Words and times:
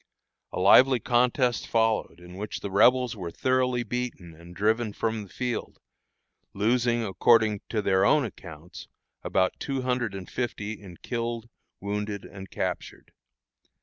A 0.51 0.59
lively 0.59 0.99
contest 0.99 1.67
followed, 1.67 2.19
in 2.19 2.33
which 2.35 2.61
the 2.61 2.71
Rebels 2.71 3.15
were 3.15 3.29
thoroughly 3.29 3.83
beaten 3.83 4.33
and 4.33 4.55
driven 4.55 4.93
from 4.93 5.21
the 5.21 5.29
field, 5.29 5.79
losing, 6.55 7.03
according 7.03 7.61
to 7.69 7.83
their 7.83 8.03
own 8.03 8.25
accounts, 8.25 8.87
about 9.21 9.59
two 9.59 9.83
hundred 9.83 10.15
and 10.15 10.27
fifty 10.27 10.73
in 10.81 10.97
killed, 10.97 11.49
wounded, 11.79 12.25
and 12.25 12.49
captured. 12.49 13.11